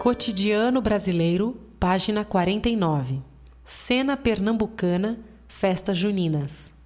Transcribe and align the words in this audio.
Cotidiano 0.00 0.80
Brasileiro, 0.80 1.60
página 1.78 2.24
49. 2.24 3.20
Cena 3.62 4.16
Pernambucana, 4.16 5.20
Festas 5.46 5.98
Juninas. 5.98 6.76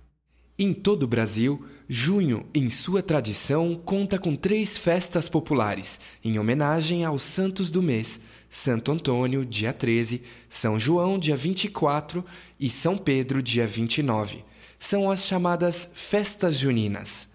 Em 0.59 0.75
todo 0.75 1.05
o 1.05 1.07
Brasil, 1.07 1.65
junho, 1.89 2.45
em 2.53 2.69
sua 2.69 3.05
tradição, 3.05 3.77
conta 3.77 4.19
com 4.19 4.35
três 4.35 4.77
festas 4.77 5.29
populares, 5.29 6.01
em 6.25 6.41
homenagem 6.41 7.05
aos 7.05 7.23
santos 7.23 7.71
do 7.71 7.81
mês: 7.81 8.23
Santo 8.49 8.91
Antônio, 8.91 9.47
dia 9.47 9.73
13, 9.73 10.25
São 10.49 10.77
João, 10.77 11.17
dia 11.17 11.37
24 11.37 12.25
e 12.59 12.69
São 12.69 12.99
Pedro, 12.99 13.41
dia 13.41 13.65
29. 13.65 14.45
São 14.77 15.09
as 15.09 15.25
chamadas 15.25 15.89
Festas 15.95 16.59
Juninas. 16.59 17.29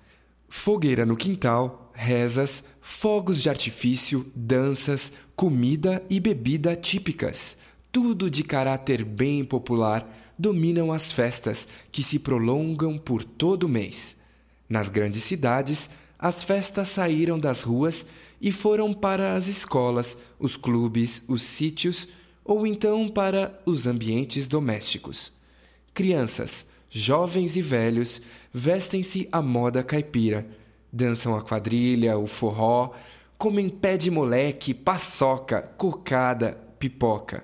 Fogueira 0.50 1.05
no 1.05 1.16
quintal, 1.16 1.79
rezas, 2.00 2.63
fogos 2.81 3.41
de 3.41 3.50
artifício, 3.50 4.25
danças, 4.34 5.11
comida 5.36 6.02
e 6.09 6.18
bebida 6.18 6.73
típicas, 6.73 7.57
tudo 7.92 8.29
de 8.29 8.42
caráter 8.42 9.04
bem 9.04 9.43
popular 9.43 10.09
dominam 10.37 10.93
as 10.93 11.11
festas 11.11 11.68
que 11.92 12.01
se 12.01 12.20
prolongam 12.20 12.97
por 12.97 13.21
todo 13.21 13.64
o 13.64 13.70
mês. 13.70 14.21
Nas 14.70 14.87
grandes 14.87 15.23
cidades, 15.23 15.89
as 16.18 16.42
festas 16.42 16.87
saíram 16.87 17.37
das 17.37 17.64
ruas 17.64 18.06
e 18.39 18.50
foram 18.50 18.93
para 18.93 19.34
as 19.34 19.47
escolas, 19.47 20.20
os 20.39 20.56
clubes, 20.56 21.25
os 21.28 21.42
sítios 21.42 22.07
ou 22.45 22.65
então 22.65 23.09
para 23.09 23.59
os 23.65 23.87
ambientes 23.87 24.47
domésticos. 24.47 25.34
Crianças, 25.93 26.68
jovens 26.89 27.57
e 27.57 27.61
velhos 27.61 28.21
vestem-se 28.54 29.28
à 29.34 29.42
moda 29.42 29.84
caipira, 29.84 30.47
dançam 30.92 31.36
a 31.36 31.42
quadrilha, 31.42 32.17
o 32.17 32.28
forró, 32.28 32.92
comem 33.38 33.70
pé 33.70 33.98
de 33.98 34.11
moleque, 34.11 34.73
paçoca, 34.73 35.62
cocada, 35.62 36.59
pipoca. 36.78 37.44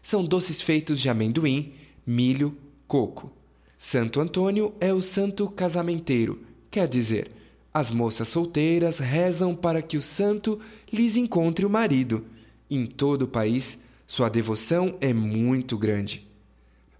São 0.00 0.24
doces 0.24 0.60
feitos 0.60 1.00
de 1.00 1.08
amendoim, 1.08 1.72
milho, 2.06 2.56
coco. 2.86 3.30
Santo 3.76 4.20
Antônio 4.20 4.74
é 4.80 4.92
o 4.92 5.02
santo 5.02 5.48
casamenteiro, 5.48 6.42
quer 6.70 6.88
dizer, 6.88 7.30
as 7.72 7.90
moças 7.90 8.28
solteiras 8.28 9.00
rezam 9.00 9.54
para 9.54 9.82
que 9.82 9.96
o 9.96 10.02
santo 10.02 10.60
lhes 10.92 11.16
encontre 11.16 11.66
o 11.66 11.70
marido. 11.70 12.24
Em 12.70 12.86
todo 12.86 13.22
o 13.22 13.28
país, 13.28 13.80
sua 14.06 14.28
devoção 14.28 14.96
é 15.00 15.12
muito 15.12 15.76
grande. 15.76 16.26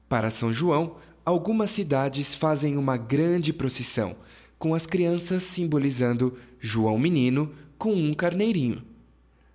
Para 0.09 0.31
São 0.31 0.53
João, 0.53 0.97
algumas 1.25 1.71
cidades 1.71 2.35
fazem 2.35 2.77
uma 2.77 2.97
grande 2.97 3.53
procissão, 3.53 4.17
com 4.59 4.75
as 4.75 4.87
crianças 4.87 5.43
simbolizando 5.43 6.37
João 6.61 6.99
Menino 6.99 7.53
com 7.77 7.95
um 7.95 8.15
carneirinho. 8.15 8.83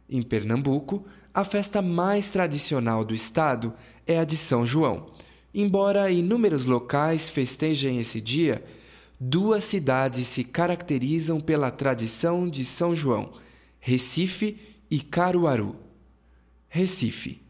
Em 0.10 0.22
Pernambuco, 0.22 1.06
a 1.34 1.44
festa 1.44 1.82
mais 1.82 2.30
tradicional 2.30 3.04
do 3.06 3.14
estado 3.14 3.74
é 4.06 4.20
a 4.20 4.24
de 4.24 4.36
São 4.36 4.66
João 4.66 5.08
Embora 5.54 6.12
inúmeros 6.12 6.68
locais 6.68 7.30
festejem 7.30 7.98
esse 7.98 8.22
dia, 8.22 8.64
duas 9.20 9.64
cidades 9.64 10.28
se 10.28 10.44
caracterizam 10.44 11.42
pela 11.42 11.72
tradição 11.72 12.48
de 12.48 12.64
São 12.64 12.96
João: 12.96 13.34
Recife 13.80 14.58
e 14.92 15.00
Caruaru. 15.00 15.76
Recife. 16.68 17.42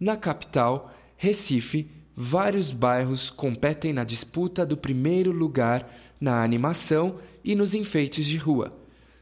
Na 0.00 0.16
capital, 0.16 0.92
Recife, 1.16 1.90
vários 2.16 2.72
bairros 2.72 3.28
competem 3.28 3.92
na 3.92 4.04
disputa 4.04 4.64
do 4.64 4.76
primeiro 4.76 5.30
lugar 5.30 5.86
na 6.24 6.42
animação 6.42 7.16
e 7.44 7.54
nos 7.54 7.74
enfeites 7.74 8.24
de 8.24 8.38
rua. 8.38 8.74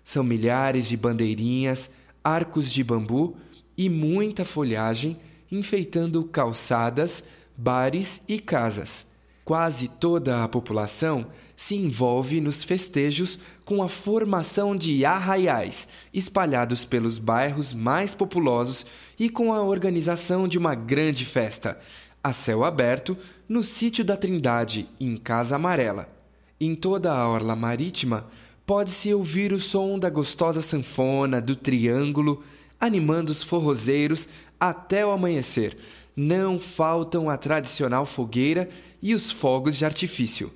São 0.04 0.22
milhares 0.22 0.86
de 0.86 0.96
bandeirinhas, 0.96 1.90
arcos 2.22 2.72
de 2.72 2.84
bambu 2.84 3.36
e 3.76 3.90
muita 3.90 4.44
folhagem 4.44 5.18
enfeitando 5.50 6.24
calçadas 6.24 7.24
bares 7.56 8.22
e 8.28 8.38
casas. 8.38 9.08
Quase 9.44 9.88
toda 9.88 10.44
a 10.44 10.48
população 10.48 11.26
se 11.56 11.74
envolve 11.74 12.40
nos 12.40 12.62
festejos 12.62 13.40
com 13.64 13.82
a 13.82 13.88
formação 13.88 14.76
de 14.76 15.04
arraiais 15.04 15.88
espalhados 16.14 16.84
pelos 16.84 17.18
bairros 17.18 17.74
mais 17.74 18.14
populosos 18.14 18.86
e 19.18 19.28
com 19.28 19.52
a 19.52 19.60
organização 19.60 20.46
de 20.46 20.56
uma 20.56 20.76
grande 20.76 21.24
festa, 21.24 21.78
a 22.22 22.32
céu 22.32 22.64
aberto, 22.64 23.18
no 23.48 23.64
sítio 23.64 24.04
da 24.04 24.16
Trindade, 24.16 24.88
em 25.00 25.16
Casa 25.16 25.56
Amarela. 25.56 26.21
Em 26.64 26.76
toda 26.76 27.12
a 27.12 27.28
orla 27.28 27.56
marítima, 27.56 28.24
pode-se 28.64 29.12
ouvir 29.12 29.52
o 29.52 29.58
som 29.58 29.98
da 29.98 30.08
gostosa 30.08 30.62
sanfona 30.62 31.40
do 31.40 31.56
triângulo, 31.56 32.40
animando 32.78 33.32
os 33.32 33.42
forrozeiros 33.42 34.28
até 34.60 35.04
o 35.04 35.10
amanhecer 35.10 35.76
não 36.16 36.60
faltam 36.60 37.28
a 37.28 37.36
tradicional 37.36 38.06
fogueira 38.06 38.68
e 39.02 39.12
os 39.12 39.32
fogos 39.32 39.76
de 39.76 39.84
artifício. 39.84 40.52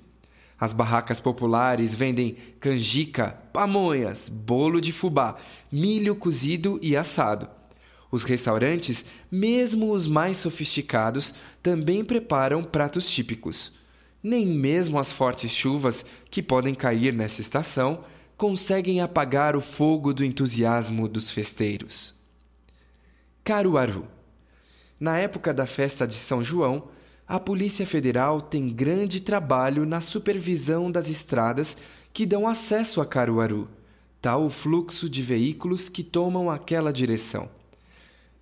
As 0.60 0.72
barracas 0.72 1.18
populares 1.18 1.92
vendem 1.92 2.36
canjica, 2.60 3.36
pamonhas, 3.52 4.28
bolo 4.28 4.80
de 4.80 4.92
fubá, 4.92 5.34
milho 5.72 6.14
cozido 6.14 6.78
e 6.80 6.96
assado. 6.96 7.48
Os 8.12 8.22
restaurantes, 8.22 9.06
mesmo 9.28 9.90
os 9.90 10.06
mais 10.06 10.36
sofisticados, 10.36 11.34
também 11.60 12.04
preparam 12.04 12.62
pratos 12.62 13.10
típicos. 13.10 13.84
Nem 14.28 14.44
mesmo 14.44 14.98
as 14.98 15.12
fortes 15.12 15.53
chuvas 15.53 16.04
que 16.28 16.42
podem 16.42 16.75
cair 16.75 17.12
nessa 17.12 17.41
estação 17.41 18.00
conseguem 18.37 19.00
apagar 19.00 19.54
o 19.54 19.60
fogo 19.60 20.12
do 20.12 20.25
entusiasmo 20.25 21.06
dos 21.06 21.31
festeiros. 21.31 22.16
Caruaru 23.44 24.09
na 24.98 25.16
época 25.16 25.54
da 25.54 25.65
festa 25.65 26.09
de 26.09 26.15
São 26.15 26.42
João, 26.42 26.88
a 27.28 27.38
Polícia 27.38 27.86
Federal 27.86 28.41
tem 28.41 28.69
grande 28.69 29.20
trabalho 29.20 29.86
na 29.86 30.00
supervisão 30.00 30.91
das 30.91 31.09
estradas 31.09 31.76
que 32.12 32.26
dão 32.26 32.48
acesso 32.48 33.00
a 33.00 33.06
Caruaru, 33.06 33.69
tal 34.20 34.44
o 34.44 34.50
fluxo 34.50 35.09
de 35.09 35.22
veículos 35.22 35.88
que 35.88 36.03
tomam 36.03 36.50
aquela 36.50 36.92
direção. 36.92 37.48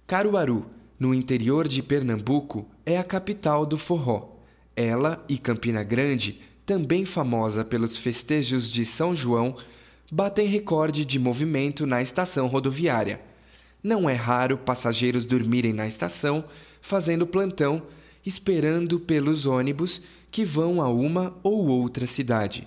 Caruaru, 0.07 0.65
no 0.99 1.13
interior 1.13 1.69
de 1.69 1.83
Pernambuco, 1.83 2.67
é 2.87 2.97
a 2.97 3.05
capital 3.05 3.67
do 3.67 3.77
forró. 3.77 4.34
Ela 4.77 5.25
e 5.29 5.39
Campina 5.39 5.83
Grande, 5.83 6.41
também 6.67 7.05
famosa 7.05 7.65
pelos 7.65 7.97
festejos 7.97 8.71
de 8.71 8.85
São 8.85 9.15
João, 9.15 9.57
batem 10.11 10.47
recorde 10.47 11.05
de 11.05 11.19
movimento 11.19 11.87
na 11.87 12.01
estação 12.01 12.47
rodoviária 12.47 13.21
não 13.85 14.09
é 14.09 14.15
raro 14.15 14.57
passageiros 14.57 15.27
dormirem 15.27 15.75
na 15.75 15.87
estação, 15.87 16.43
fazendo 16.81 17.27
plantão, 17.27 17.83
esperando 18.25 18.99
pelos 18.99 19.45
ônibus 19.45 20.01
que 20.31 20.43
vão 20.43 20.81
a 20.81 20.89
uma 20.89 21.37
ou 21.43 21.67
outra 21.67 22.07
cidade. 22.07 22.67